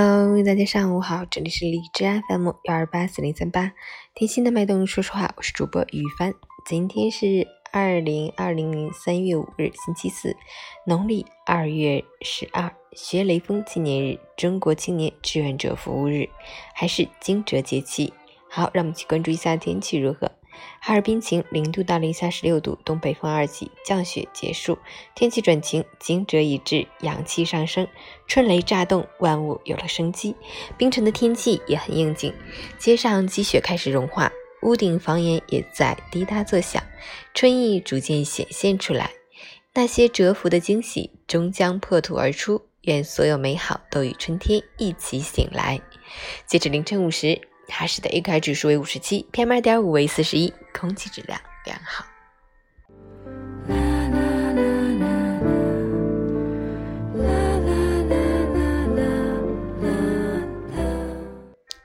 [0.00, 3.72] Hello，大家上午好，这里是荔枝 FM 幺二八四零三八，
[4.14, 6.32] 听心的脉动，说实话，我是主播于帆。
[6.64, 10.36] 今天是二零二零年三月五日，星期四，
[10.86, 16.28] 农历二月十二，学雷锋纪念日，中国青年志愿者服务日，
[16.72, 18.12] 还是惊蛰节气。
[18.48, 20.30] 好，让我们去关注一下天气如何。
[20.80, 24.78] 哈尔滨晴，零度到零下十六度，东北风二级，降雪结束，
[25.14, 27.86] 天气转晴，惊蛰已至，阳气上升，
[28.26, 30.34] 春雷乍动，万物有了生机。
[30.76, 32.32] 冰城的天气也很应景，
[32.78, 36.82] 街上积雪开始融化，屋顶房檐也在滴答作响，
[37.34, 39.10] 春意逐渐显现出来。
[39.74, 45.80] 那些蛰伏的惊喜终将破土而出，愿所有美好都与春天一起醒来。
[46.46, 47.40] 截止凌晨五时。
[47.68, 52.04] 哈市的 AQI 指数为五十七，PM 二点五为四十一，空气质量良好。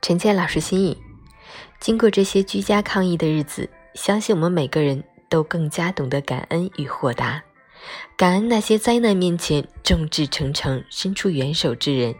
[0.00, 0.96] 陈倩老师心语：
[1.80, 7.42] 经过这些居家抗疫的日子，相信我们每个人都更加懂得感恩与豁达，
[8.16, 12.14] 感恩那些灾难面前众志成城、伸出援手之人，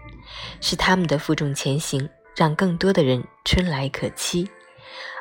[0.62, 2.09] 是他们的负重前行。
[2.35, 4.49] 让更多的人春来可期，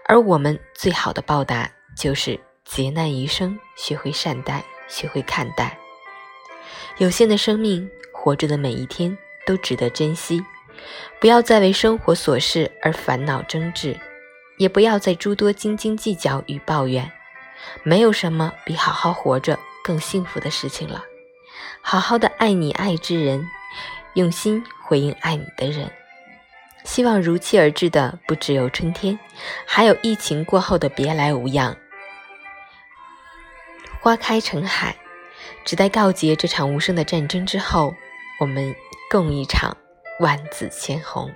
[0.05, 5.77] 而我们最好的报答就是劫难余生，学会善待，学会看待
[6.97, 10.43] 有限的生命，活着的每一天都值得珍惜。
[11.19, 13.97] 不要再为生活琐事而烦恼争执，
[14.57, 17.09] 也不要再诸多斤斤计较与抱怨。
[17.83, 21.03] 没有什么比好好活着更幸福的事情了。
[21.81, 23.47] 好好的爱你爱之人，
[24.15, 25.89] 用心回应爱你的人。
[26.83, 29.17] 希望如期而至的不只有春天，
[29.65, 31.75] 还有疫情过后的别来无恙。
[33.99, 34.95] 花开成海，
[35.63, 37.95] 只待告捷这场无声的战争之后，
[38.39, 38.75] 我们
[39.09, 39.75] 共一场
[40.19, 41.33] 万紫千红。